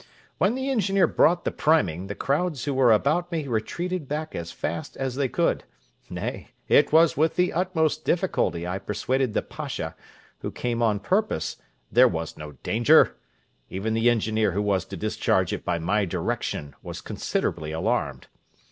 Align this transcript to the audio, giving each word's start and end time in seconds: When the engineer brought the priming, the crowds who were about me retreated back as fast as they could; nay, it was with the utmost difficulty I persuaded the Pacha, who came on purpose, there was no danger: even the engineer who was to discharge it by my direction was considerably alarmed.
When 0.39 0.55
the 0.55 0.67
engineer 0.71 1.05
brought 1.05 1.45
the 1.45 1.51
priming, 1.51 2.07
the 2.07 2.15
crowds 2.15 2.63
who 2.65 2.73
were 2.73 2.91
about 2.91 3.31
me 3.31 3.47
retreated 3.47 4.07
back 4.07 4.33
as 4.33 4.51
fast 4.51 4.97
as 4.97 5.13
they 5.13 5.29
could; 5.29 5.63
nay, 6.09 6.49
it 6.67 6.91
was 6.91 7.15
with 7.15 7.35
the 7.35 7.53
utmost 7.53 8.03
difficulty 8.03 8.65
I 8.65 8.79
persuaded 8.79 9.35
the 9.35 9.43
Pacha, 9.43 9.95
who 10.39 10.49
came 10.49 10.81
on 10.81 11.01
purpose, 11.01 11.57
there 11.91 12.07
was 12.07 12.35
no 12.35 12.53
danger: 12.63 13.15
even 13.69 13.93
the 13.93 14.09
engineer 14.09 14.53
who 14.53 14.61
was 14.63 14.85
to 14.85 14.97
discharge 14.97 15.53
it 15.53 15.63
by 15.63 15.77
my 15.77 16.05
direction 16.05 16.73
was 16.81 16.99
considerably 16.99 17.71
alarmed. 17.71 18.25